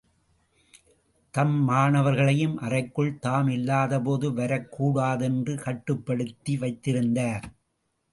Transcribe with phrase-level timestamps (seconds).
[1.33, 7.45] தம் மாணவர்களையும் அறைக்குள் தாம் இல்லாதபோது வரக்கூடாதென்று கட்டுப்படுத்தி வைத்திருந்தார்.